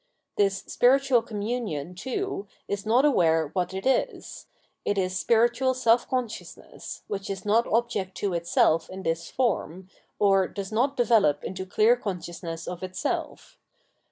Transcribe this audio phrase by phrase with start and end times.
[0.35, 4.47] This spiritual communion, too, is not aware what it is;
[4.83, 10.47] it is spiritual self consciousness, which is not object to itself in this form, or
[10.47, 13.59] does not develop into clear conscious ness of itself.